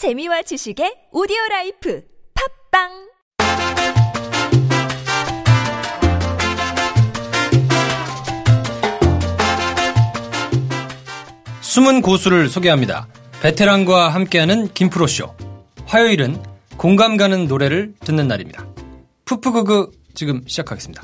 [0.00, 2.02] 재미와 지식의 오디오 life
[2.70, 2.88] 팟빵
[11.60, 13.08] 숨은 고수를 소개합니다.
[13.42, 15.36] 베테랑과 함께하는 김프로쇼.
[15.84, 16.42] 화요일은
[16.78, 18.66] 공감 가는 노래를 듣는 날입니다.
[19.26, 21.02] 푸푸그그 지금 시작하겠습니다.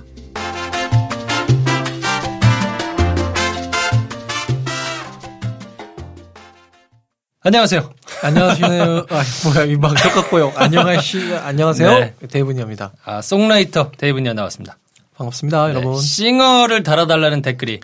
[7.43, 7.96] 안녕하세요.
[8.23, 9.07] 안녕하세요.
[9.11, 10.53] 아, 뭐야, 이막 똑같고요.
[10.57, 11.99] 안녕하시, 안녕하세요.
[11.99, 12.15] 네.
[12.31, 12.93] 데이분이입니다.
[13.05, 14.79] 아, 송라이터 데이브니아 나왔습니다.
[15.17, 15.93] 반갑습니다, 여러분.
[15.95, 17.81] 네, 싱어를 달아달라는 댓글이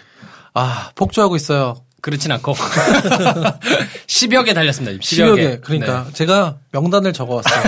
[0.54, 1.76] 아, 폭주하고 있어요.
[2.00, 2.54] 그렇진 않고
[4.08, 4.98] 10여 개 달렸습니다.
[4.98, 5.58] 10여 개.
[5.60, 7.62] 그러니까 제가 명단을 적어왔어요.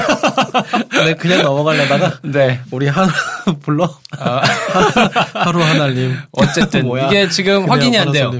[1.05, 2.61] 네, 그냥 넘어가려다가 네.
[2.73, 3.13] 우리 하나
[3.61, 3.89] 불러
[4.19, 4.43] 아,
[5.35, 6.17] 하루 하나님.
[6.33, 6.91] 어쨌든.
[7.07, 8.33] 이게 지금 확인이 안 돼요.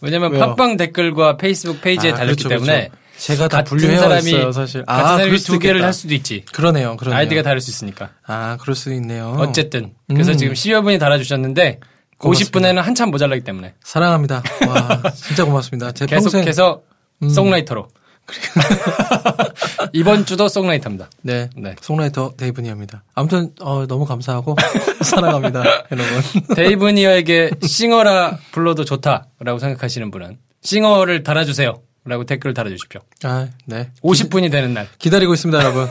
[0.00, 0.38] 왜냐면?
[0.38, 2.99] 팟빵 댓글과 페이스북 페이지에 아, 달렸기 그렇죠, 때문에 그렇죠.
[3.20, 4.84] 제가 다 같은 분류해 사람이 왔어요, 사실.
[4.84, 5.86] 같은 아, 사람이 두 개를 있겠다.
[5.86, 6.44] 할 수도 있지.
[6.52, 7.18] 그러네요, 그러네요.
[7.18, 8.10] 아이디가 다를 수 있으니까.
[8.26, 9.36] 아, 그럴 수 있네요.
[9.38, 10.36] 어쨌든 그래서 음.
[10.38, 11.80] 지금 10여 분이 달아주셨는데
[12.18, 12.58] 고맙습니다.
[12.58, 14.42] 50분에는 한참 모자라기 때문에 사랑합니다.
[14.68, 15.92] 와, 진짜 고맙습니다.
[15.92, 16.40] 제 평생.
[16.40, 16.82] 계속해서
[17.22, 17.28] 음.
[17.28, 17.88] 송라이터로
[19.92, 21.10] 이번 주도 송라이터입니다.
[21.22, 21.50] 네.
[21.56, 21.74] 네.
[21.80, 23.02] 송라이터 데이분이입니다.
[23.14, 24.56] 아무튼, 어, 너무 감사하고,
[25.02, 26.22] 사랑합니다, 여러분.
[26.54, 31.82] 데이브니어에게 싱어라 불러도 좋다라고 생각하시는 분은 싱어를 달아주세요.
[32.10, 33.00] 라고 댓글을 달아주십시오.
[33.22, 33.88] 아, 네.
[34.02, 34.88] 50분이 되는 날.
[34.98, 35.86] 기다리고 있습니다, 여러분.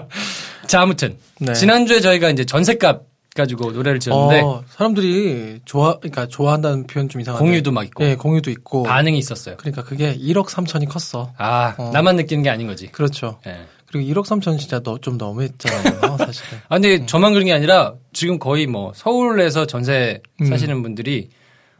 [0.68, 1.16] 자, 아무튼.
[1.40, 1.54] 네.
[1.54, 3.04] 지난주에 저희가 이제 전셋값
[3.34, 7.42] 가지고 노래를 지었는데 어, 사람들이 좋아, 그러니까 좋아한다는 표현 좀 이상한데.
[7.42, 8.82] 공유도 막 있고 네, 공유도 있고.
[8.82, 9.56] 반응이 있었어요.
[9.56, 11.32] 그러니까 그게 1억 3천이 컸어.
[11.38, 11.90] 아, 어.
[11.92, 12.88] 나만 느끼는 게 아닌 거지.
[12.88, 13.38] 그렇죠.
[13.46, 13.60] 예.
[13.86, 16.58] 그리고 1억 3천 진짜 너, 좀 너무했잖아요, 사실은.
[16.68, 20.46] 아, 근데 저만 그런 게 아니라 지금 거의 뭐 서울에서 전세 음.
[20.46, 21.30] 사시는 분들이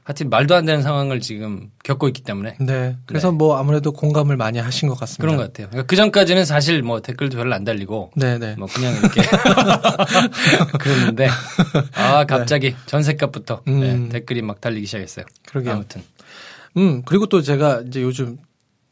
[0.06, 2.96] 하여튼 말도 안 되는 상황을 지금 겪고 있기 때문에 네.
[3.06, 5.20] 그래서 뭐 아무래도 공감을 많이 하신 것 같습니다.
[5.20, 5.66] 그런 것 같아요.
[5.68, 8.54] 그러니까 그 전까지는 사실 뭐 댓글도 별로 안 달리고 네, 네.
[8.56, 9.20] 뭐 그냥 이렇게
[10.78, 11.28] 그랬는데
[11.94, 13.80] 아 갑자기 전셋값부터 음.
[13.80, 15.24] 네, 댓글이 막 달리기 시작했어요.
[15.48, 15.72] 그러게요.
[15.74, 16.02] 아무튼
[16.76, 18.38] 음, 그리고 또 제가 이제 요즘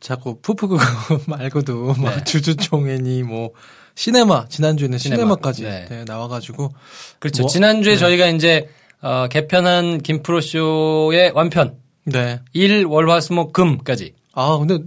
[0.00, 0.82] 자꾸 푸푸 그거
[1.28, 2.24] 말고도 막 네.
[2.24, 3.50] 주주총회니 뭐
[3.94, 5.36] 시네마 지난주에는 시네마.
[5.58, 5.86] 네.
[5.88, 6.74] 네, 나와가지고
[7.20, 7.42] 그렇죠.
[7.44, 8.68] 뭐- 지난주에 저희가 이제
[9.04, 11.76] 어, 개편한 김프로 쇼의 완편
[12.06, 12.40] 네.
[12.54, 14.78] 1 월 화 수 목 금까지 아 근데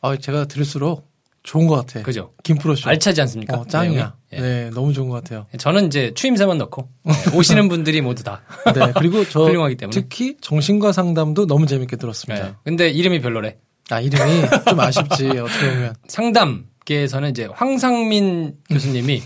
[0.00, 1.08] 아 제가 들을수록
[1.42, 2.02] 좋은 것 같아.
[2.02, 2.32] 그죠.
[2.42, 2.88] 김프로 쇼.
[2.90, 3.56] 알차지 않습니까?
[3.56, 3.90] 어, 짱이야.
[3.92, 4.12] 내용이?
[4.32, 4.40] 예.
[4.64, 5.46] 네, 너무 좋은 것 같아요.
[5.56, 8.42] 저는 이제 추임새만 넣고 네, 오시는 분들이 모두 다.
[8.74, 9.98] 네, 그리고 저 훌륭하기 때문에.
[9.98, 12.44] 특히 정신과 상담도 너무 재밌게 들었습니다.
[12.44, 12.54] 네.
[12.64, 13.56] 근데 이름이 별로래.
[13.88, 15.94] 아 이름이 좀 아쉽지 어떻게 보면.
[16.08, 19.22] 상담계에서는 이제 황상민 교수님이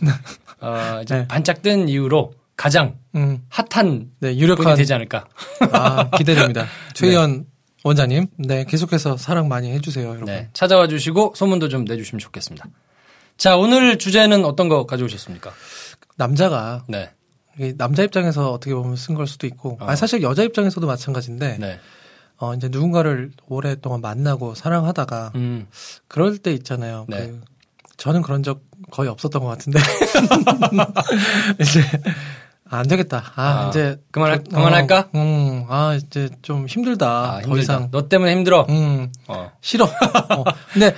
[0.60, 1.28] 어, 이제 네.
[1.28, 5.26] 반짝 뜬 이후로 가장 음, 핫한 네 유력한 되지 않을까.
[5.72, 6.66] 아 기대됩니다.
[6.94, 7.46] 최희연
[7.82, 10.26] 원장님, 네 계속해서 사랑 많이 해주세요, 여러분.
[10.26, 12.66] 네, 찾아와 주시고 소문도 좀 내주시면 좋겠습니다.
[13.36, 15.52] 자, 오늘 주제는 어떤 거 가져오셨습니까?
[16.16, 17.10] 남자가 네,
[17.76, 19.86] 남자 입장에서 어떻게 보면 쓴 걸 수도 있고, 어.
[19.86, 21.78] 아니 사실 여자 입장에서도 마찬가지인데, 네,
[22.38, 25.66] 어 이제 누군가를 오랫동안 만나고 사랑하다가 음,
[26.08, 27.06] 그럴 때 있잖아요.
[27.08, 27.26] 네.
[27.26, 27.40] 그
[27.96, 29.78] 저는 그런 적 거의 없었던 것 같은데
[31.60, 32.43] 이제 아,
[32.78, 33.32] 안 되겠다.
[33.36, 34.98] 아, 아, 이제 그만할- 저- 그만할까?
[35.00, 37.06] 어, 음, 아 이제 좀 힘들다.
[37.08, 37.60] 아, 더 힘들다.
[37.62, 37.88] 이상.
[37.90, 38.66] 너 때문에 힘들어.
[38.68, 39.84] 음, 어, 싫어.
[40.30, 40.94] 어, 근데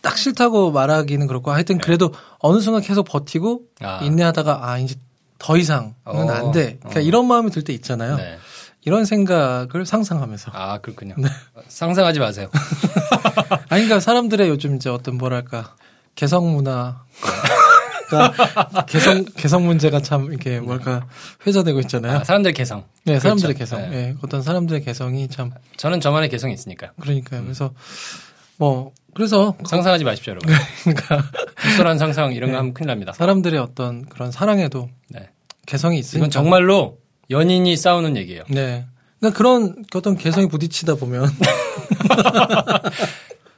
[0.00, 3.86] 딱 싫다고 말하기는 그렇고 하여튼 그래도 어느 순간 계속 버티고 네.
[3.86, 3.98] 아.
[4.02, 4.94] 인내하다가 아 이제
[5.38, 6.76] 더 이상은 어, 안 돼.
[6.78, 7.02] 그러니까 어.
[7.02, 8.16] 이런 마음이 들 때 있잖아요.
[8.16, 8.38] 네.
[8.84, 10.50] 이런 생각을 상상하면서.
[10.54, 11.14] 아, 그렇군요.
[11.16, 11.28] 네.
[11.68, 12.48] 상상하지 마세요.
[13.70, 15.74] 아니, 그러니까 사람들의 요즘 이제 어떤 뭐랄까
[16.16, 17.02] 개성 문화.
[18.12, 18.32] 가
[18.86, 21.06] 개성 개성 문제가 참 이렇게 뭐랄까
[21.46, 22.18] 회자되고 있잖아요.
[22.18, 22.84] 아, 사람들 개성.
[23.04, 23.76] 네, 사람들의 그렇죠.
[23.76, 23.90] 개성.
[23.90, 23.96] 네.
[23.96, 26.90] 예, 어떤 사람들의 개성이 참 저는 저만의 개성이 있으니까요.
[27.00, 27.40] 그러니까요.
[27.40, 27.44] 음.
[27.44, 27.72] 그래서
[28.58, 30.54] 뭐 그래서 상상하지 마십시오, 여러분.
[30.84, 31.24] 그러니까
[31.56, 33.12] 불솔한 상상 이런 거 하면 큰일 납니다.
[33.12, 35.30] 사람들의 어떤 그런 사랑에도 네.
[35.66, 36.26] 개성이 있으니까.
[36.26, 36.98] 이건 정말로
[37.30, 38.44] 연인이 싸우는 얘기예요.
[38.48, 38.86] 네.
[39.20, 41.28] 그러니까 그런 어떤 개성이 부딪히다 보면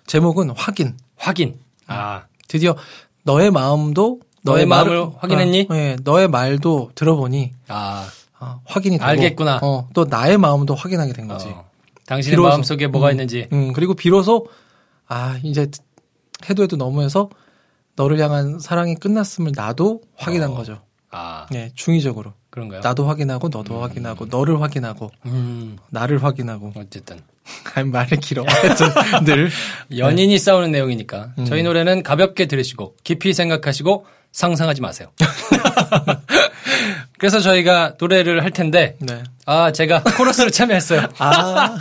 [0.06, 0.96] 제목은 확인.
[1.16, 1.58] 확인.
[1.86, 2.76] 아, 드디어
[3.24, 5.66] 너의 마음도 너의 마음을 말을- 확인했니?
[5.70, 8.06] 아, 네, 너의 말도 들어보니 아,
[8.38, 9.60] 아, 확인이 되고 알겠구나.
[9.62, 11.48] 어, 또 나의 마음도 확인하게 된 거지.
[11.48, 11.64] 어.
[12.06, 12.48] 당신의 비로소.
[12.50, 13.48] 마음속에 뭐가 음, 있는지.
[13.52, 14.46] 음, 그리고 비로소
[15.08, 15.70] 아 이제
[16.48, 17.30] 해도 해도 너무해서
[17.96, 20.54] 너를 향한 사랑이 끝났음을 나도 확인한 어.
[20.54, 20.82] 거죠.
[21.10, 22.80] 아, 네, 중의적으로 그런가요?
[22.82, 27.20] 나도 확인하고 너도 확인하고 너를 확인하고 음, 나를 확인하고 어쨌든.
[27.74, 28.44] 아니, 말이 길어.
[29.24, 29.48] 늘
[29.96, 31.44] 연인이 싸우는 내용이니까 음.
[31.46, 35.08] 저희 노래는 가볍게 들으시고 깊이 생각하시고 상상하지 마세요.
[37.18, 39.22] 그래서 저희가 노래를 할 텐데 네.
[39.46, 41.08] 아 제가 코러스를 참여했어요.
[41.18, 41.76] 아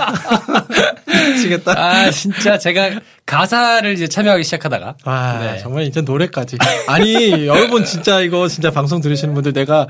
[1.34, 1.72] 미치겠다.
[1.78, 4.96] 아, 진짜 제가 가사를 이제 참여하기 시작하다가.
[5.04, 5.60] 아, 네.
[5.60, 6.58] 정말 이제 노래까지.
[6.88, 9.88] 아니, 여러분 진짜 이거 진짜 방송 들으시는 분들 내가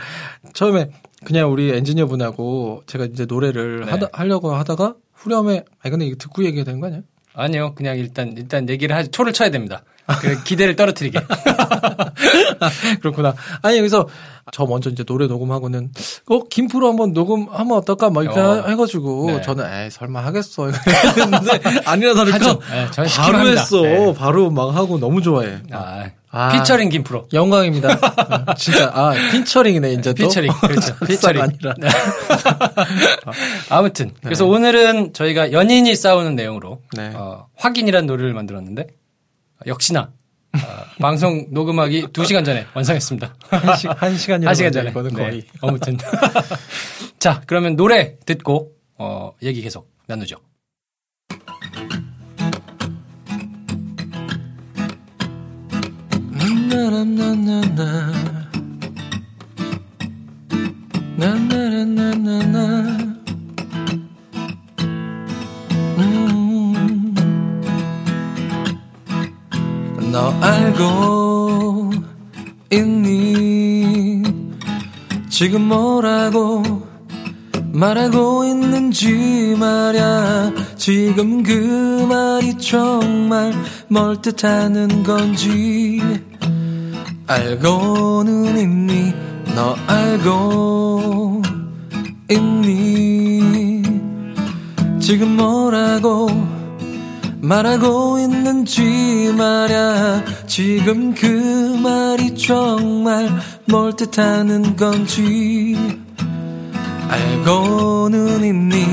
[0.54, 0.89] 처음에
[1.25, 3.92] 그냥 우리 엔지니어 분하고 제가 이제 노래를 네.
[3.92, 7.01] 하다, 하려고 하다가 후렴에, 아니, 근데 이거 듣고 얘기해야 되는 거 아니야?
[7.33, 9.83] 아니요, 그냥 일단, 일단 얘기를 하지, 초를 쳐야 됩니다.
[10.20, 11.20] 그 기대를 떨어뜨리게.
[13.02, 13.34] 그렇구나.
[13.62, 14.08] 아니, 여기서
[14.52, 15.92] 저 먼저 이제 노래 녹음하고는,
[16.30, 18.10] 어, 김프로 한번 녹음하면 어떨까?
[18.10, 18.66] 막 이렇게 어.
[18.68, 19.42] 해가지고, 네.
[19.42, 20.68] 저는, 에이, 설마 하겠어.
[20.72, 22.40] 했는데, 아니라 다를까?
[22.40, 23.48] 네, 바로.
[23.48, 23.82] 했어.
[23.82, 24.14] 네.
[24.14, 25.60] 바로 막 하고 너무 좋아해.
[25.72, 26.50] 아, 아.
[26.52, 27.28] 피처링 김프로.
[27.32, 27.94] 영광입니다.
[27.94, 30.28] 어, 진짜, 아, 피처링이네, 이제 또.
[30.28, 30.52] 피처링.
[30.62, 30.94] 그렇죠.
[31.00, 31.42] 흑사가 피처링.
[31.42, 31.74] 아니라.
[33.70, 34.08] 아무튼.
[34.08, 34.14] 네.
[34.24, 37.12] 그래서 오늘은 저희가 연인이 싸우는 내용으로, 네.
[37.14, 38.88] 어, 확인이란 노래를 만들었는데,
[39.68, 40.12] 역시나,
[40.54, 40.60] 어,
[41.00, 43.36] 방송 녹음하기 2시간 전에 완성했습니다.
[43.50, 44.92] 한, 시, 한 시간이나 한 시간 전에.
[44.92, 45.44] 이거는 네, 거의.
[45.62, 45.98] 아무튼.
[47.19, 50.38] 자, 그러면 노래 듣고, 어, 얘기 계속 나누죠.
[75.54, 76.64] 지금 뭐라고
[77.72, 80.52] 말하고 있는지 말야.
[80.76, 83.54] 지금 그 말이 정말
[83.88, 86.02] 뭘 뜻하는 건지
[87.28, 89.14] 알고는 있니?
[89.56, 91.44] 너 알고
[92.32, 93.84] 있니?
[95.00, 96.30] 지금 뭐라고
[97.44, 100.24] 말하고 있는지 말야.
[100.48, 101.28] 지금 그
[101.84, 103.30] 말이 정말
[103.66, 105.75] 뭘 뜻하는 건지.
[107.10, 108.86] 알고는 있니?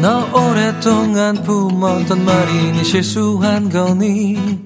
[0.00, 4.64] 너 오랫동안 품었던 말이니 실수한 거니?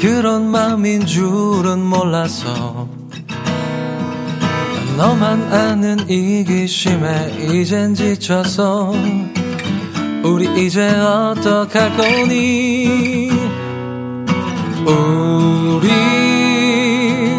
[0.00, 2.88] 그런 맘인 줄은 몰라서.
[4.96, 8.92] 너만 아는 이기심에 이젠 지쳐서
[10.22, 13.30] 우리 이제 어떡할 거니?
[14.84, 15.88] 우리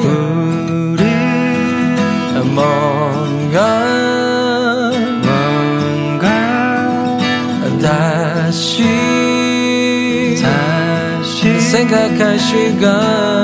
[0.03, 1.03] 우리
[2.53, 3.57] 뭔가
[5.23, 6.27] 뭔가
[7.81, 8.83] 다시
[10.41, 13.38] 다시 생각할 시간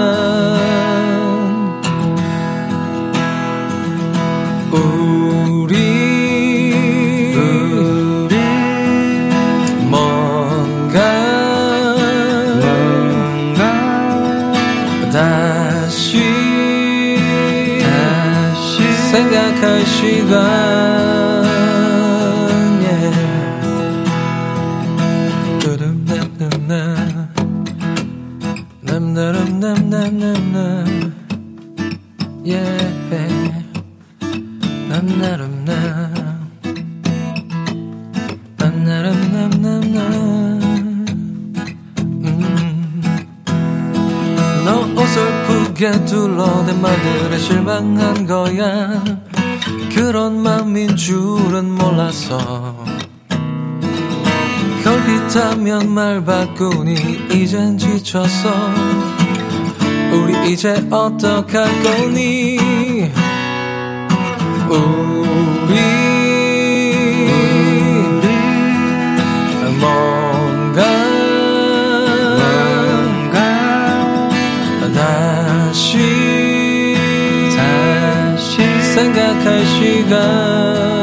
[45.15, 49.03] 어설프게 둘러댄 말들에 실망한 거야.
[49.93, 52.75] 그런 맘인 줄은 몰라서.
[54.83, 58.49] 걸핏하면 말 바꾸니 이젠 지쳐서
[60.11, 62.84] 우리 이제 어떡할 거니
[64.69, 65.75] 우리
[69.79, 70.81] 뭔가
[74.93, 75.97] 다시
[77.55, 78.61] 다시
[78.93, 80.94] 생각할 시간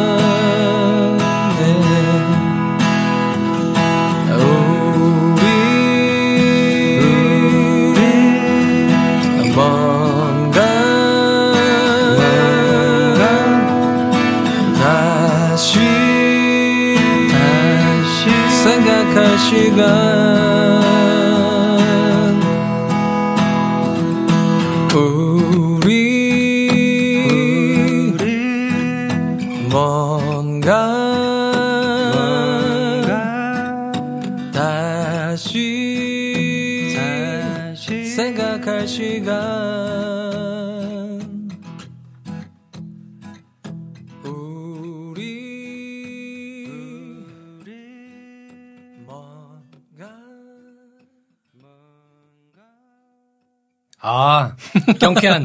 [54.02, 54.54] 아,
[55.00, 55.44] 경쾌한.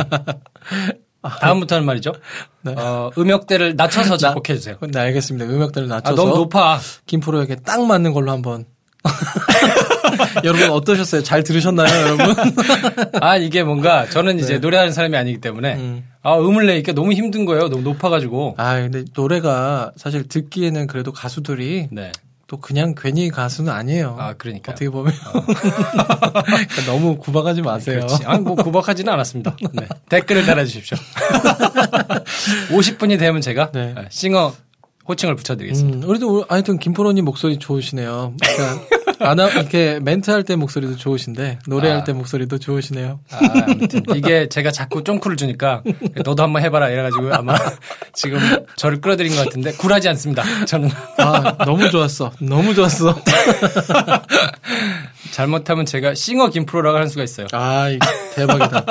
[1.42, 2.14] 다음부터는 말이죠.
[2.62, 2.74] 네.
[2.78, 4.76] 어, 음역대를 낮춰서 작곡해 주세요.
[4.82, 5.46] 네, 알겠습니다.
[5.46, 6.80] 음역대를 아, 낮춰서 너무 높아.
[7.06, 8.66] 김프로에게 딱 맞는 걸로 한번
[10.44, 11.24] 여러분 어떠셨어요?
[11.24, 12.36] 잘 들으셨나요, 여러분?
[13.22, 15.82] 아 이게 뭔가 저는 이제 노래하는 사람이 아니기 때문에 네.
[15.82, 16.04] 음.
[16.24, 17.70] 아 음을 내니까 너무 힘든 거예요.
[17.70, 18.56] 너무 높아가지고.
[18.58, 22.12] 아, 근데 노래가 사실 듣기에는 그래도 가수들이 네.
[22.48, 24.16] 또 그냥 괜히 가수는 아니에요.
[24.18, 24.72] 아 그러니까.
[24.72, 28.00] 어떻게 보면 그러니까 너무 구박하지 마세요.
[28.00, 28.24] 그렇지.
[28.26, 29.58] 아니, 뭐 구박하지는 않았습니다.
[29.74, 29.86] 네.
[30.10, 30.98] 댓글을 달아주십시오.
[32.72, 33.94] 50분이 되면 제가 네.
[33.98, 34.54] 아, 싱어
[35.08, 35.98] 호칭을 붙여드리겠습니다.
[35.98, 38.34] 음, 그래도 우리- 하여튼 김프로님 목소리 좋으시네요.
[38.42, 38.86] 그러니까
[39.20, 42.04] 아나 이렇게 멘트 할 때 목소리도 좋으신데 노래할 아.
[42.04, 43.20] 때 목소리도 좋으시네요.
[43.32, 45.82] 아, 아무튼 이게 제가 자꾸 쫑크를 주니까
[46.24, 47.56] 너도 한번 해봐라 이래가지고 아마
[48.14, 48.40] 지금
[48.76, 50.44] 저를 끌어들인 것 같은데 굴하지 않습니다.
[50.66, 52.32] 저는 아 너무 좋았어.
[52.40, 53.16] 너무 좋았어.
[55.32, 57.48] 잘못하면 제가 싱어 김프로라고 할 수가 있어요.
[57.52, 57.88] 아
[58.36, 58.86] 대박이다.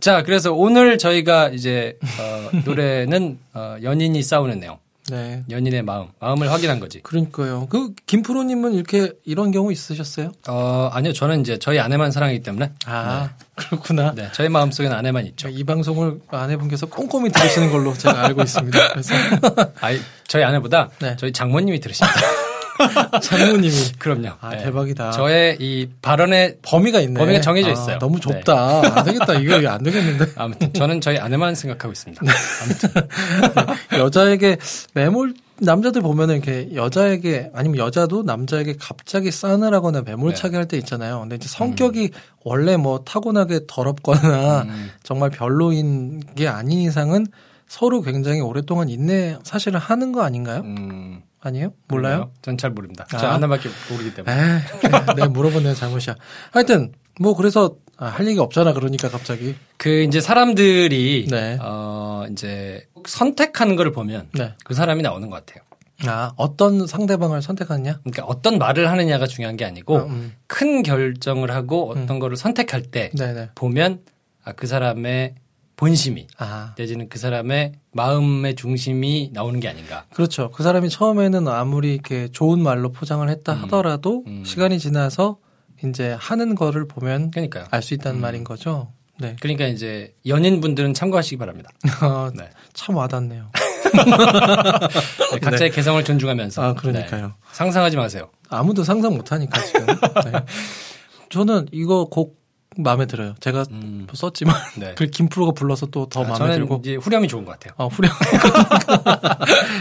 [0.00, 4.78] 자, 그래서 오늘 저희가 이제 어, 노래는 어, 연인이 싸우는 내용,
[5.10, 5.42] 네.
[5.50, 7.00] 연인의 마음, 마음을 확인한 거지.
[7.02, 7.66] 그러니까요.
[7.68, 10.32] 그 김프로님은 이렇게 이런 경우 있으셨어요?
[10.48, 14.12] 어, 아니요, 저는 이제 저희 아내만 사랑하기 때문에 아 그렇구나.
[14.14, 15.48] 네, 저희 마음 속에는 아내만 있죠.
[15.48, 18.88] 이 방송을 아내분께서 꼼꼼히 들으시는 걸로 제가 알고 있습니다.
[18.92, 19.14] 그래서
[19.80, 21.16] 아이, 저희 아내보다 네.
[21.18, 22.20] 저희 장모님이 들으십니다.
[23.22, 24.30] 장모님이 그럼요.
[24.40, 24.64] 아 네.
[24.64, 25.10] 대박이다.
[25.12, 27.18] 저의 이 발언의 범위가 있네.
[27.18, 27.98] 범위가 정해져 아, 있어요.
[27.98, 28.20] 너무 네.
[28.20, 28.98] 좁다.
[28.98, 29.34] 안 되겠다.
[29.34, 30.32] 이거 안 되겠는데.
[30.36, 32.24] 아무튼 저는 저희 아내만 생각하고 있습니다.
[32.24, 33.98] 네.
[33.98, 34.58] 여자에게
[34.94, 41.20] 매몰 남자들 보면은 이렇게 여자에게 아니면 여자도 남자에게 갑자기 싸늘하거나 매몰차게 할때 있잖아요.
[41.20, 42.10] 근데 이제 성격이
[42.44, 44.90] 원래 뭐 타고나게 더럽거나 음.
[45.02, 47.26] 정말 별로인 게 아닌 이상은
[47.68, 50.62] 서로 굉장히 오랫동안 인내 사실을 하는 거 아닌가요?
[50.62, 51.72] 음, 아니에요?
[51.88, 52.30] 몰라요?
[52.42, 53.06] 전 잘 모릅니다.
[53.10, 53.34] 저 아.
[53.34, 54.34] 아내밖에 모르기 때문에.
[54.36, 54.90] 에이, 그래.
[55.16, 56.14] 내가 물어본 내가 잘못이야.
[56.52, 59.54] 하여튼 뭐 그래서 아, 할 얘기 없잖아 그러니까 갑자기.
[59.76, 61.58] 그 이제 사람들이 네.
[61.60, 64.54] 어 이제 선택하는 거를 보면 네.
[64.64, 65.64] 그 사람이 나오는 것 같아요.
[66.06, 68.00] 아 어떤 상대방을 선택하냐?
[68.02, 70.34] 그러니까 어떤 말을 하느냐가 중요한 게 아니고 어, 음.
[70.46, 73.50] 큰 결정을 하고 어떤 거를 선택할 때 네네.
[73.54, 74.00] 보면
[74.44, 75.34] 아, 그 사람의
[75.80, 80.04] 본심이 아 내지는 그 사람의 마음의 중심이 나오는 게 아닌가.
[80.12, 80.50] 그렇죠.
[80.50, 83.62] 그 사람이 처음에는 아무리 이렇게 좋은 말로 포장을 했다 음.
[83.62, 84.44] 하더라도 음.
[84.44, 85.38] 시간이 지나서
[85.82, 87.64] 이제 하는 거를 보면 그러니까요.
[87.70, 88.20] 알수 있다는 음.
[88.20, 88.92] 말인 거죠.
[89.18, 89.36] 네.
[89.40, 91.70] 그러니까 이제 연인분들은 참고하시기 바랍니다.
[92.02, 92.50] 어, 네.
[92.74, 93.50] 참 와닿네요.
[95.32, 97.26] 네, 각자의 개성을 존중하면서 아, 그러니까요.
[97.26, 97.32] 네.
[97.52, 98.28] 상상하지 마세요.
[98.50, 99.86] 아무도 상상 못 하니까 지금.
[99.86, 100.44] 네.
[101.30, 102.39] 저는 이거 곡
[102.76, 103.34] 마음에 들어요.
[103.40, 104.04] 제가 음.
[104.06, 104.94] 뭐 썼지만 네.
[104.96, 107.74] 그 김프로가 불러서 또더 아, 마음에 저는 들고 이제 후렴이 좋은 것 같아요.
[107.76, 108.10] 어, 후렴.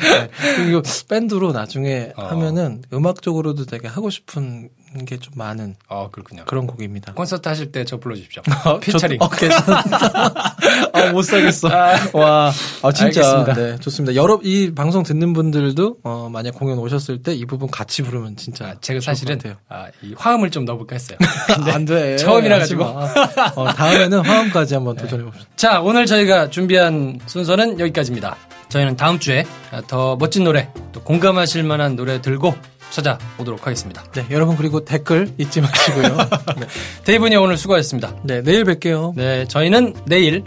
[0.01, 0.29] 네.
[0.55, 2.25] 그리고 밴드로 나중에 어.
[2.25, 4.69] 하면은 음악적으로도 되게 하고 싶은
[5.05, 6.43] 게 좀 많은 어 그렇군요.
[6.46, 7.13] 그런 곡입니다.
[7.13, 8.41] 콘서트 하실 때 저 불러주십시오.
[8.65, 9.19] 어, 피처링.
[9.19, 9.84] 저- 어, 괜찮다.
[10.93, 11.67] 아, 못 살겠어.
[12.13, 13.22] 와, 아, 진짜.
[13.22, 13.53] 알겠습니다.
[13.53, 14.15] 네, 좋습니다.
[14.15, 18.65] 여러, 이 방송 듣는 분들도, 어, 만약 공연 오셨을 때 이 부분 같이 부르면 진짜.
[18.65, 19.60] 아, 제가 사실은 것 같아요.
[19.69, 21.17] 아, 이 화음을 좀 넣어볼까 했어요.
[21.74, 22.17] 안 돼.
[22.17, 22.93] 처음이라 하지 가지고.
[22.93, 23.53] 마.
[23.55, 25.46] 어, 다음에는 화음까지 한번 도전해봅시다.
[25.55, 28.36] 자, 오늘 저희가 준비한 순서는 여기까지입니다.
[28.69, 29.46] 저희는 다음 주에
[29.88, 32.55] 더 멋진 노래, 또 공감하실 만한 노래 들고
[32.91, 34.03] 찾아오도록 하겠습니다.
[34.13, 36.17] 네, 여러분 그리고 댓글 잊지 마시고요.
[36.60, 36.67] 네,
[37.05, 38.15] 데이브니 오늘 수고하셨습니다.
[38.24, 39.13] 네, 내일 뵐게요.
[39.15, 40.43] 네, 저희는 내일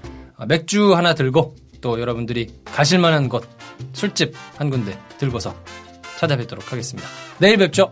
[0.46, 3.48] 맥주 하나 들고 또 여러분들이 가실 만한 곳,
[3.92, 5.54] 술집 한 군데 들고서
[6.18, 7.08] 찾아뵙도록 하겠습니다.
[7.38, 7.90] 내일 뵙죠.